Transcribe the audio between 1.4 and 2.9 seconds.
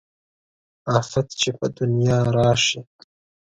په دنيا راشي